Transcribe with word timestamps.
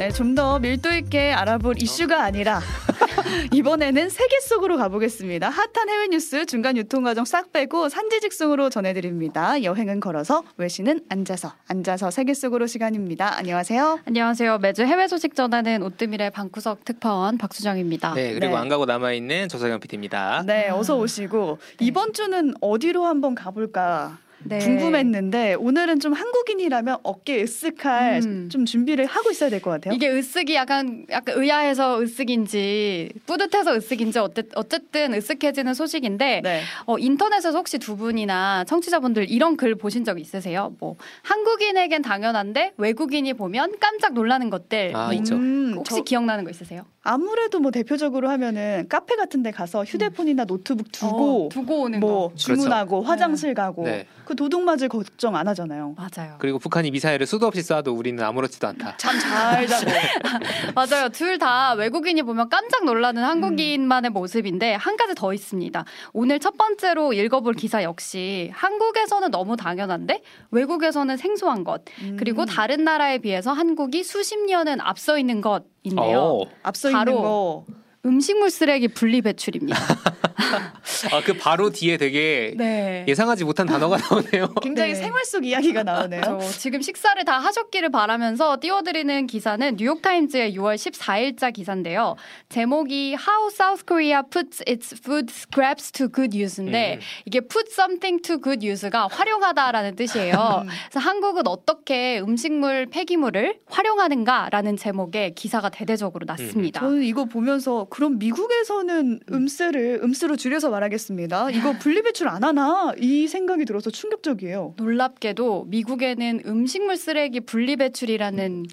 네, 0.00 0.10
좀 0.10 0.34
더 0.34 0.58
밀도 0.60 0.94
있게 0.94 1.32
알아볼 1.32 1.74
이슈가 1.82 2.22
아니라 2.22 2.60
이번에는 3.52 4.08
세계 4.08 4.40
속으로 4.40 4.78
가보겠습니다. 4.78 5.50
핫한 5.50 5.88
해외 5.90 6.06
뉴스 6.08 6.46
중간 6.46 6.76
유통 6.78 7.02
과정 7.02 7.26
싹 7.26 7.52
빼고 7.52 7.90
산지 7.90 8.20
직송으로 8.20 8.70
전해드립니다. 8.70 9.62
여행은 9.62 10.00
걸어서 10.00 10.42
외신은 10.56 11.00
앉아서 11.10 11.52
앉아서 11.68 12.10
세계 12.10 12.32
속으로 12.32 12.66
시간입니다. 12.66 13.36
안녕하세요. 13.36 13.98
안녕하세요. 14.06 14.58
매주 14.58 14.84
해외 14.84 15.06
소식 15.06 15.34
전하는 15.34 15.82
오뜨밀의 15.82 16.30
방구석 16.30 16.86
특파원 16.86 17.36
박수정입니다. 17.36 18.14
네, 18.14 18.32
그리고 18.32 18.54
네. 18.54 18.58
안 18.58 18.68
가고 18.70 18.86
남아 18.86 19.12
있는 19.12 19.50
조석영 19.50 19.80
PD입니다. 19.80 20.44
네, 20.46 20.70
어서 20.70 20.96
오시고 20.96 21.58
이번 21.80 22.14
주는 22.14 22.54
어디로 22.62 23.04
한번 23.04 23.34
가볼까 23.34 24.16
네. 24.44 24.58
궁금했는데 24.58 25.54
오늘은 25.54 26.00
좀 26.00 26.12
한국인이라면 26.12 26.98
어깨 27.02 27.44
으쓱할 27.44 28.24
음. 28.24 28.48
좀 28.50 28.64
준비를 28.64 29.06
하고 29.06 29.30
있어야 29.30 29.50
될 29.50 29.60
것 29.60 29.70
같아요. 29.70 29.94
이게 29.94 30.08
으쓱이 30.10 30.54
약간 30.54 31.04
약간 31.10 31.34
의아해서 31.38 31.98
으쓱인지 31.98 33.10
뿌듯해서 33.26 33.72
으쓱인지 33.74 34.16
어때, 34.22 34.42
어쨌든 34.54 35.12
으쓱해지는 35.12 35.74
소식인데 35.74 36.40
네. 36.42 36.62
어, 36.86 36.98
인터넷에서 36.98 37.56
혹시 37.58 37.78
두 37.78 37.96
분이나 37.96 38.64
청취자분들 38.64 39.30
이런 39.30 39.56
글 39.56 39.74
보신 39.74 40.04
적 40.04 40.18
있으세요? 40.18 40.74
뭐 40.80 40.96
한국인에겐 41.22 42.02
당연한데 42.02 42.72
외국인이 42.78 43.32
보면 43.34 43.74
깜짝 43.80 44.14
놀라는 44.14 44.50
것들 44.50 44.92
아, 44.94 45.06
뭐 45.06 45.12
있죠. 45.14 45.34
음, 45.36 45.74
혹시 45.76 45.96
저 45.96 46.02
기억나는 46.02 46.44
거 46.44 46.50
있으세요? 46.50 46.84
아무래도 47.02 47.60
뭐 47.60 47.70
대표적으로 47.70 48.28
하면은 48.28 48.86
카페 48.88 49.16
같은 49.16 49.42
데 49.42 49.50
가서 49.50 49.84
휴대폰이나 49.84 50.44
노트북 50.44 50.92
두고 50.92 51.46
어, 51.46 51.48
두고 51.48 51.82
오는 51.82 51.98
뭐 52.00 52.28
거 52.30 52.34
주문하고 52.36 53.02
화장실 53.02 53.54
가고 53.54 53.84
네. 53.84 54.06
그 54.26 54.36
도둑 54.36 54.62
맞을 54.62 54.88
걱정 54.88 55.34
안 55.34 55.48
하잖아요. 55.48 55.94
맞아요. 55.96 56.36
그리고 56.38 56.58
북한이 56.58 56.90
미사일을 56.90 57.26
수도 57.26 57.46
없이 57.46 57.62
쏴도 57.62 57.96
우리는 57.96 58.22
아무렇지도 58.22 58.68
않다. 58.68 58.96
잠 59.00 59.18
잘 59.18 59.66
자고. 59.66 59.90
맞아요. 60.74 61.08
둘 61.08 61.38
다 61.38 61.72
외국인이 61.72 62.22
보면 62.22 62.50
깜짝 62.50 62.84
놀라는 62.84 63.22
한국인만의 63.24 64.10
모습인데 64.10 64.74
한 64.74 64.96
가지 64.98 65.14
더 65.14 65.32
있습니다. 65.32 65.84
오늘 66.12 66.38
첫 66.38 66.58
번째로 66.58 67.12
읽어볼 67.14 67.54
기사 67.54 67.82
역시 67.82 68.50
한국에서는 68.52 69.30
너무 69.30 69.56
당연한데 69.56 70.20
외국에서는 70.50 71.16
생소한 71.16 71.64
것 71.64 71.82
음. 72.02 72.16
그리고 72.18 72.44
다른 72.44 72.84
나라에 72.84 73.18
비해서 73.18 73.52
한국이 73.52 74.04
수십 74.04 74.38
년은 74.44 74.80
앞서 74.82 75.18
있는 75.18 75.40
것 75.40 75.64
인데요. 75.82 76.20
어. 76.20 76.42
앞서 76.62 76.90
바로 76.90 77.12
있는 77.12 77.22
거 77.24 77.64
음식물 78.04 78.50
쓰레기 78.50 78.88
분리 78.88 79.20
배출입니다. 79.20 79.78
아, 81.12 81.22
그 81.24 81.34
바로 81.34 81.70
뒤에 81.70 81.96
되게 81.96 82.54
네. 82.56 83.04
예상하지 83.06 83.44
못한 83.44 83.66
단어가 83.66 83.96
나오네요. 83.96 84.54
굉장히 84.62 84.94
네. 84.94 84.98
생활 84.98 85.24
속 85.24 85.44
이야기가 85.44 85.82
나오네요. 85.82 86.20
저 86.22 86.38
지금 86.40 86.80
식사를 86.80 87.22
다 87.24 87.38
하셨기를 87.38 87.90
바라면서 87.90 88.58
띄워드리는 88.60 89.26
기사는 89.26 89.76
뉴욕타임즈의 89.76 90.56
6월 90.56 90.76
14일자 90.76 91.52
기사인데요. 91.52 92.16
제목이 92.48 93.16
How 93.16 93.50
South 93.52 93.84
Korea 93.86 94.22
Puts 94.28 94.64
Its 94.66 94.96
Food 94.96 95.32
Scraps 95.32 95.92
to 95.92 96.08
Good 96.08 96.36
Use인데 96.38 96.96
음. 96.96 97.00
이게 97.26 97.40
Put 97.40 97.68
Something 97.70 98.22
to 98.22 98.40
Good 98.40 98.66
Use가 98.66 99.08
활용하다라는 99.10 99.96
뜻이에요. 99.96 100.64
그래서 100.90 101.00
한국은 101.00 101.46
어떻게 101.46 102.20
음식물 102.20 102.86
폐기물을 102.86 103.60
활용하는가라는 103.66 104.76
제목의 104.76 105.34
기사가 105.34 105.68
대대적으로 105.68 106.24
났습니다. 106.26 106.80
저는 106.80 107.02
이거 107.02 107.24
보면서 107.24 107.86
그럼 107.90 108.18
미국에서는 108.18 109.20
음세를 109.30 110.00
음수로 110.02 110.36
줄여서 110.36 110.70
말하겠습니다. 110.70 111.50
이거 111.50 111.72
분리 111.78 112.02
배출 112.02 112.28
안 112.28 112.44
하나 112.44 112.92
이 112.98 113.26
생각이 113.26 113.64
들어서 113.64 113.90
충격적이에요. 113.90 114.74
놀랍게도 114.76 115.66
미국에는 115.68 116.42
음식물 116.46 116.96
쓰레기 116.96 117.40
분리 117.40 117.76
배출이라는 117.76 118.66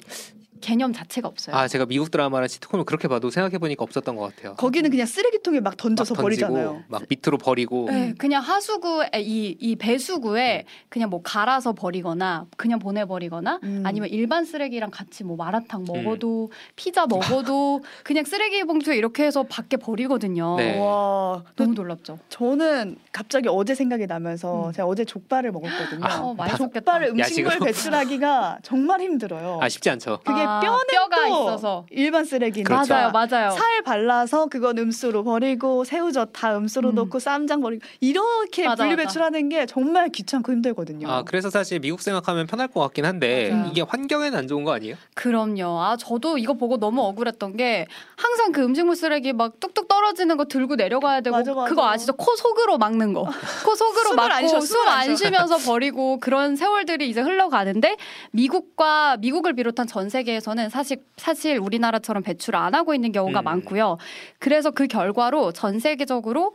개념 0.62 0.94
자체가 0.94 1.28
없어요. 1.28 1.56
아, 1.56 1.68
제가 1.68 1.86
미국 1.86 2.12
드라마나 2.12 2.48
시트콤을 2.48 2.86
그렇게 2.86 3.08
봐도 3.08 3.30
생각해 3.30 3.58
보니까 3.58 3.84
없었던 3.84 4.16
것 4.16 4.36
같아요. 4.36 4.56
거기는 4.56 4.90
그냥 4.90 5.06
쓰레기통에 5.06 5.60
막 5.60 5.78
던져서 5.78 6.16
막 6.16 6.22
던지고, 6.22 6.48
버리잖아요. 6.48 6.84
막 6.88 7.04
밑으로 7.10 7.38
버리고. 7.38 7.88
네, 7.90 8.14
그냥 8.18 8.42
하수구에 8.42 9.10
이, 9.18 9.56
이 9.60 9.76
배수구에 9.76 10.66
그냥 10.90 11.10
뭐 11.10 11.22
갈아서 11.22 11.74
버리거나 11.74 12.46
그냥 12.58 12.80
보내버리거나 12.80 13.60
음. 13.64 13.84
아니면 13.86 14.10
일반 14.10 14.46
쓰레기랑 14.46 14.92
같이 14.92 15.24
뭐 15.24 15.36
마라탕 15.36 15.86
먹어도 15.88 16.52
피자 16.76 17.06
먹어도 17.08 17.82
그냥 18.04 18.26
쓰레기 18.26 18.64
봉투에 18.64 18.98
이렇게 18.98 19.24
해서 19.26 19.44
밖에 19.44 19.78
버리거든요. 19.78 20.56
네. 20.58 20.80
와, 20.80 21.44
너무 21.56 21.74
놀랍죠. 21.74 22.20
저는 22.30 22.98
갑자기 23.12 23.48
어제 23.50 23.76
생각이 23.76 24.08
나면서 24.08 24.68
음. 24.68 24.72
제가 24.72 24.88
어제 24.88 25.06
족발을 25.06 25.52
먹었거든요. 25.52 26.04
아, 26.04 26.22
어. 26.24 26.36
족발을 26.58 27.10
음식물? 27.10 27.60
배출하기가 27.60 28.60
정말 28.64 29.02
힘들어요. 29.02 29.60
아, 29.62 29.70
쉽지 29.70 29.90
않죠. 29.90 30.20
그게 30.26 30.42
아, 30.42 30.47
뼈는 30.62 30.80
뼈가 30.92 31.16
또 31.16 31.28
있어서 31.28 31.86
일반 31.92 32.26
쓰레기니까 32.26 32.74
그렇죠. 32.84 32.94
맞아요, 32.94 33.12
맞아요. 33.12 33.52
살 33.52 33.82
발라서 33.84 34.48
그건 34.48 34.78
음수로 34.78 35.24
버리고 35.24 35.84
새우젓 35.84 36.30
다 36.34 36.58
음수로 36.58 36.90
음. 36.90 36.96
넣고 36.96 37.20
쌈장 37.20 37.62
버리고 37.62 37.86
이렇게 38.00 38.66
맞아, 38.66 38.84
분리 38.84 38.96
맞아. 38.96 39.04
배출하는 39.08 39.50
게 39.50 39.66
정말 39.66 40.10
귀찮고 40.10 40.52
힘들거든요. 40.52 41.10
아, 41.10 41.24
그래서 41.24 41.50
사실 41.50 41.80
미국 41.80 42.02
생각하면 42.02 42.48
편할 42.48 42.68
것 42.68 42.80
같긴 42.82 43.06
한데 43.06 43.52
맞아요. 43.52 43.68
이게 43.72 43.82
환경에는 43.82 44.38
안 44.38 44.48
좋은 44.48 44.64
거 44.64 44.74
아니에요? 44.74 44.96
그럼요. 45.16 45.82
아 45.82 45.98
저도 45.98 46.38
이거 46.38 46.54
보고 46.54 46.78
너무 46.78 47.02
억울했던 47.04 47.58
게 47.58 47.86
항상 48.16 48.52
그 48.52 48.64
음식물 48.64 48.96
쓰레기 48.96 49.34
막 49.34 49.60
뚝뚝 49.60 49.88
떨어지는 49.88 50.38
거 50.38 50.46
들고 50.46 50.76
내려가야 50.76 51.22
되고 51.22 51.36
맞아, 51.36 51.54
맞아. 51.54 51.70
그거 51.70 51.88
아시죠? 51.90 52.14
코 52.14 52.36
속으로 52.36 52.78
막는 52.78 53.14
거. 53.14 53.26
코 53.66 53.76
속으로 53.76 54.16
막고 54.16 54.62
숨 54.62 54.88
안 54.88 55.16
쉬면서 55.16 55.58
버리고 55.58 56.20
그런 56.20 56.56
세월들이 56.56 57.10
이제 57.10 57.20
흘러가는데 57.22 57.98
미국과 58.32 59.18
미국을 59.18 59.54
비롯한 59.54 59.88
전 59.88 60.10
세계 60.10 60.37
에서는 60.38 60.70
사실 60.70 61.04
사실 61.18 61.58
우리나라처럼 61.58 62.24
배출을 62.24 62.58
안 62.58 62.74
하고 62.76 62.94
있는 62.94 63.12
경우가 63.12 63.42
음. 63.42 63.44
많고요. 63.44 63.98
그래서 64.40 64.72
그 64.72 64.88
결과로 64.88 65.52
전 65.52 65.80
세계적으로 65.80 66.54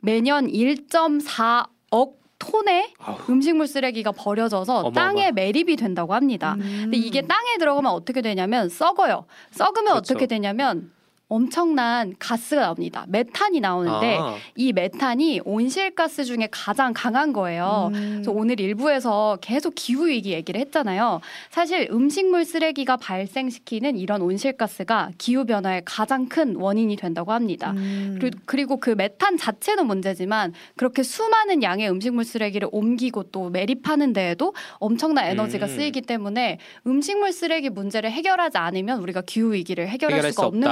매년 0.00 0.46
1.4억 0.46 2.14
톤의 2.38 2.92
아우, 2.98 3.16
음식물 3.30 3.66
쓰레기가 3.66 4.12
버려져서 4.12 4.78
어마어마. 4.78 4.92
땅에 4.92 5.32
매립이 5.32 5.76
된다고 5.76 6.14
합니다. 6.14 6.54
음. 6.54 6.80
근데 6.84 6.96
이게 6.98 7.22
땅에 7.22 7.56
들어가면 7.58 7.90
어떻게 7.92 8.20
되냐면 8.20 8.68
썩어요. 8.68 9.26
썩으면 9.52 9.92
그렇죠. 9.92 9.98
어떻게 10.14 10.26
되냐면 10.26 10.92
엄청난 11.28 12.14
가스가 12.20 12.62
나옵니다. 12.62 13.04
메탄이 13.08 13.58
나오는데 13.58 14.16
아, 14.16 14.36
이 14.54 14.72
메탄이 14.72 15.40
온실가스 15.44 16.24
중에 16.24 16.46
가장 16.52 16.92
강한 16.94 17.32
거예요. 17.32 17.90
음. 17.94 18.10
그래서 18.14 18.30
오늘 18.30 18.60
일부에서 18.60 19.36
계속 19.40 19.74
기후 19.74 20.06
위기 20.06 20.32
얘기를 20.32 20.60
했잖아요. 20.60 21.20
사실 21.50 21.88
음식물 21.90 22.44
쓰레기가 22.44 22.96
발생시키는 22.96 23.96
이런 23.96 24.22
온실가스가 24.22 25.10
기후 25.18 25.44
변화의 25.44 25.82
가장 25.84 26.28
큰 26.28 26.54
원인이 26.54 26.94
된다고 26.94 27.32
합니다. 27.32 27.72
음. 27.72 28.18
그리고, 28.20 28.38
그리고 28.46 28.76
그 28.76 28.90
메탄 28.90 29.36
자체는 29.36 29.86
문제지만 29.86 30.54
그렇게 30.76 31.02
수많은 31.02 31.64
양의 31.64 31.90
음식물 31.90 32.24
쓰레기를 32.24 32.68
옮기고 32.70 33.24
또 33.24 33.50
매립하는 33.50 34.12
데에도 34.12 34.54
엄청난 34.78 35.26
에너지가 35.26 35.66
음. 35.66 35.76
쓰이기 35.76 36.02
때문에 36.02 36.58
음식물 36.86 37.32
쓰레기 37.32 37.68
문제를 37.68 38.12
해결하지 38.12 38.58
않으면 38.58 39.00
우리가 39.00 39.22
기후 39.22 39.52
위기를 39.52 39.88
해결할, 39.88 40.18
해결할 40.18 40.30
수 40.30 40.36
수가 40.36 40.46
없는 40.46 40.68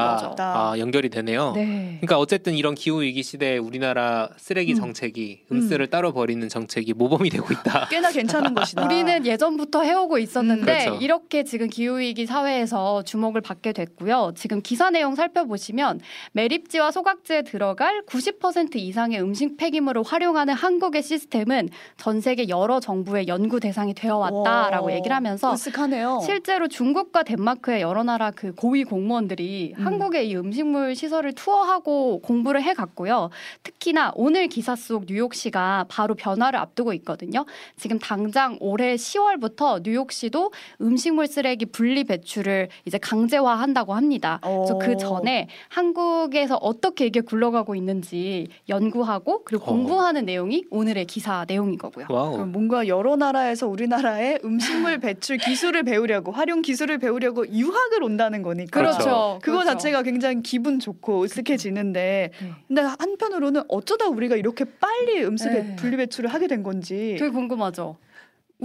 거죠. 0.53 0.59
아, 0.59 0.79
연결이 0.79 1.09
되네요. 1.09 1.53
네. 1.55 1.99
그러니까 2.01 2.19
어쨌든 2.19 2.55
이런 2.55 2.75
기후 2.75 3.03
위기 3.03 3.23
시대에 3.23 3.59
우리나라 3.59 4.29
쓰레기 4.37 4.73
음. 4.73 4.77
정책이 4.77 5.45
음수를 5.51 5.89
따로 5.89 6.13
버리는 6.13 6.47
정책이 6.49 6.95
모범이 6.95 7.31
되고 7.31 7.47
있다. 7.53 7.89
꽤나 7.91 8.11
괜찮은 8.11 8.55
것이다. 8.55 8.85
우리는 8.85 9.27
예전부터 9.27 9.83
해오고 9.83 10.19
있었는데 10.19 10.65
그렇죠. 10.65 10.95
이렇게 11.01 11.45
지금 11.45 11.69
기후 11.69 11.99
위기 11.99 12.27
사회에서 12.27 13.03
주목을 13.03 13.41
받게 13.41 13.73
됐고요. 13.73 14.33
지금 14.37 14.61
기사 14.63 14.91
내용 14.91 15.15
살펴보시면 15.15 16.01
매립지와 16.33 16.91
소각지에 16.91 17.43
들어갈 17.43 18.03
90% 18.07 18.77
이상의 18.77 19.21
음식 19.21 19.57
폐기물을 19.57 20.03
활용하는 20.03 20.55
한국의 20.55 21.03
시스템은 21.03 21.69
전 21.97 22.21
세계 22.21 22.49
여러 22.49 22.81
정부의 22.81 23.29
연구 23.29 23.61
대상이 23.61 23.95
되어 23.95 24.17
왔다라고 24.19 24.87
와, 24.87 24.93
얘기를 24.95 25.15
하면서 25.15 25.53
으쓱하네요. 25.53 26.23
실제로 26.25 26.69
중국과 26.69 27.23
덴마크의 27.23 27.83
여러 27.83 28.03
나라 28.03 28.31
그 28.31 28.55
고위 28.55 28.85
공무원들이 28.85 29.75
음. 29.79 29.87
한국의 29.87 30.29
이 30.29 30.34
음식물 30.37 30.95
시설을 30.95 31.33
투어하고 31.33 32.21
공부를 32.21 32.63
해 32.63 32.75
갔고요. 32.75 33.31
특히나 33.63 34.13
오늘 34.15 34.49
기사 34.49 34.77
속 34.77 35.05
뉴욕시가 35.07 35.87
바로 35.89 36.15
변화를 36.15 36.59
앞두고 36.59 36.93
있거든요. 36.95 37.45
지금 37.77 37.99
당장 37.99 38.57
올해 38.61 38.97
10월부터 38.97 39.83
뉴욕시도 39.83 40.53
음식물 40.81 41.27
쓰레기 41.27 41.67
분리 41.67 42.05
배출을 42.05 42.69
이제 42.85 42.99
강제화한다고 42.99 43.95
합니다. 43.95 44.41
그래서 44.43 44.75
오. 44.75 44.79
그 44.79 44.97
전에 44.97 45.49
한국에서 45.69 46.57
어떻게 46.57 47.07
이게 47.07 47.21
굴러가고 47.21 47.75
있는지 47.75 48.49
연구하고 48.69 49.43
그리고 49.45 49.65
어. 49.65 49.67
공부하는 49.67 50.25
내용이 50.25 50.65
오늘의 50.71 51.05
기사 51.07 51.45
내용인 51.47 51.79
거고요. 51.79 52.07
뭔가 52.47 52.89
여러 52.89 53.17
나라에서 53.17 53.67
우리나라의 53.69 54.41
음식물 54.45 54.99
배출 54.99 55.37
기술을 55.37 55.83
배우려고 55.83 56.33
활용 56.33 56.63
기술을 56.63 56.99
배우려고 56.99 57.47
유학을 57.47 58.03
온다는 58.03 58.43
거니까 58.43 58.81
그렇죠. 58.81 59.39
그거 59.43 59.59
그렇죠. 59.59 59.71
자체가 59.71 60.03
굉장히 60.03 60.24
기분 60.43 60.79
좋고 60.81 61.27
으쓱해지는데 61.27 61.93
네. 61.93 62.31
근데 62.67 62.83
한편으로는 62.83 63.63
어쩌다 63.69 64.09
우리가 64.09 64.37
이렇게 64.37 64.65
빨리 64.65 65.23
음식 65.25 65.49
배- 65.51 65.63
네. 65.63 65.77
분리 65.77 65.97
배출을 65.97 66.33
하게 66.33 66.47
된 66.47 66.63
건지 66.63 67.17
되게 67.19 67.31
궁금하죠. 67.31 67.97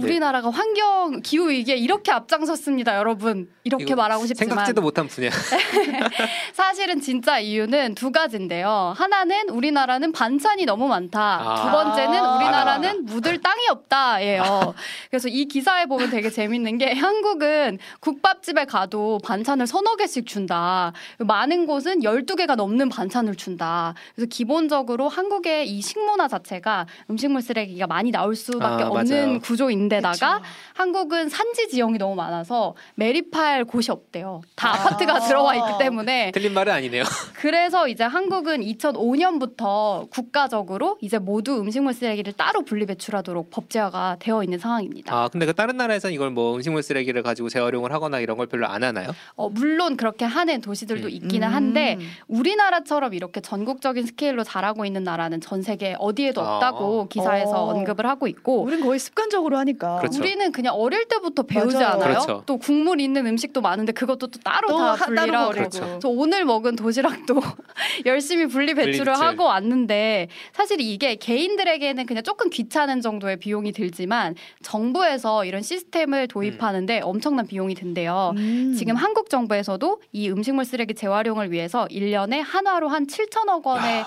우리나라가 0.04 0.50
환경 0.50 1.20
기후 1.22 1.48
위기에 1.48 1.76
이렇게 1.76 2.10
앞장섰습니다, 2.12 2.96
여러분. 2.96 3.48
이렇게 3.64 3.94
말하고 3.94 4.26
싶지만 4.26 4.50
생각지도 4.50 4.80
못한 4.80 5.06
분야. 5.06 5.30
사실은 6.52 7.00
진짜 7.00 7.38
이유는 7.38 7.94
두 7.94 8.10
가지인데요. 8.10 8.94
하나는 8.96 9.48
우리나라는 9.50 10.12
반찬이 10.12 10.64
너무 10.64 10.88
많다. 10.88 11.20
아. 11.20 11.62
두 11.62 11.70
번째는 11.70 12.18
아. 12.18 12.36
우리나라는 12.36 13.04
묻을 13.04 13.40
땅이 13.40 13.68
없다예요. 13.70 14.74
그래서 15.10 15.28
이 15.28 15.44
기사에 15.46 15.86
보면 15.86 16.10
되게 16.10 16.30
재밌는 16.30 16.78
게 16.78 16.92
한국은 16.92 17.78
국밥집에 18.00 18.64
가도 18.64 19.20
반찬을 19.24 19.66
서너 19.66 19.96
개씩 19.96 20.26
준다. 20.26 20.92
많은 21.18 21.66
곳은 21.66 22.00
12개가 22.00 22.56
넘는 22.56 22.88
반찬을 22.88 23.36
준다. 23.36 23.94
그래서 24.14 24.28
기본적으로 24.30 25.08
한국의 25.08 25.68
이 25.70 25.80
식문화 25.82 26.28
자체가 26.28 26.86
음식물 27.10 27.42
쓰레기가 27.42 27.86
많이 27.86 28.10
나올 28.10 28.34
수밖에 28.34 28.84
아, 28.84 28.88
없는 28.88 29.26
맞아요. 29.26 29.40
구조인데 29.40 29.89
다가 29.98 30.38
그쵸. 30.38 30.50
한국은 30.74 31.28
산지 31.28 31.68
지형이 31.68 31.98
너무 31.98 32.14
많아서 32.14 32.74
매립할 32.94 33.64
곳이 33.64 33.90
없대요. 33.90 34.42
다 34.54 34.70
아. 34.70 34.74
아파트가 34.74 35.20
들어와 35.20 35.54
있기 35.56 35.78
때문에 35.78 36.30
틀린 36.32 36.54
말은 36.54 36.72
아니네요. 36.72 37.02
그래서 37.34 37.88
이제 37.88 38.04
한국은 38.04 38.60
2005년부터 38.60 40.08
국가적으로 40.10 40.98
이제 41.00 41.18
모두 41.18 41.58
음식물 41.58 41.94
쓰레기를 41.94 42.34
따로 42.34 42.62
분리 42.62 42.86
배출하도록 42.86 43.50
법제화가 43.50 44.16
되어 44.20 44.44
있는 44.44 44.58
상황입니다. 44.58 45.14
아 45.14 45.28
근데 45.28 45.46
그 45.46 45.54
다른 45.54 45.76
나라에서는 45.76 46.14
이걸 46.14 46.30
뭐 46.30 46.54
음식물 46.54 46.82
쓰레기를 46.82 47.22
가지고 47.22 47.48
재활용을 47.48 47.92
하거나 47.92 48.20
이런 48.20 48.36
걸 48.36 48.46
별로 48.46 48.66
안 48.66 48.84
하나요? 48.84 49.08
어, 49.34 49.48
물론 49.48 49.96
그렇게 49.96 50.24
하는 50.24 50.60
도시들도 50.60 51.08
음. 51.08 51.10
있기는 51.10 51.48
음. 51.48 51.54
한데 51.54 51.98
우리나라처럼 52.28 53.14
이렇게 53.14 53.40
전국적인 53.40 54.06
스케일로 54.06 54.44
잘하고 54.44 54.84
있는 54.84 55.04
나라는 55.04 55.40
전 55.40 55.62
세계 55.62 55.94
어디에도 55.98 56.42
아. 56.42 56.56
없다고 56.56 57.08
기사에서 57.08 57.64
어. 57.64 57.70
언급을 57.70 58.06
하고 58.06 58.26
있고 58.26 58.62
우린 58.62 58.80
거의 58.80 58.98
습관적으로 58.98 59.56
하니까. 59.58 59.79
그렇죠. 59.80 60.20
우리는 60.20 60.52
그냥 60.52 60.74
어릴 60.74 61.06
때부터 61.08 61.42
배우지 61.42 61.76
맞아요. 61.76 61.88
않아요? 61.94 62.00
그렇죠. 62.00 62.42
또 62.46 62.58
국물 62.58 63.00
있는 63.00 63.26
음식도 63.26 63.60
많은데 63.60 63.92
그것도 63.92 64.28
또 64.28 64.38
따로 64.40 64.68
또다 64.68 64.96
버리고. 65.06 65.50
그렇죠. 65.50 65.98
저 66.00 66.08
오늘 66.08 66.44
먹은 66.44 66.76
도시락도 66.76 67.34
열심히 68.06 68.46
분리 68.46 68.74
배출을. 68.74 69.10
하고 69.20 69.44
왔는데 69.44 70.28
사실 70.52 70.80
이게 70.80 71.16
개인들에게는 71.16 72.06
그냥 72.06 72.22
조금 72.22 72.48
귀찮은 72.48 73.00
정도의 73.00 73.38
비용이 73.38 73.72
들지만 73.72 74.34
정부에서 74.62 75.44
이런 75.44 75.62
시스템을 75.62 76.28
도입하는데 76.28 77.00
엄청난 77.00 77.46
비용이 77.46 77.74
든대요. 77.74 78.32
음. 78.36 78.74
지금 78.78 78.94
한국 78.96 79.28
정부에서도 79.30 80.00
이 80.12 80.30
음식물 80.30 80.64
쓰레기 80.64 80.94
재활용을 80.94 81.50
위해서 81.52 81.86
1년에 81.90 82.42
한화로 82.44 82.88
한 82.88 83.06
7천억 83.06 83.64
원에 83.66 84.04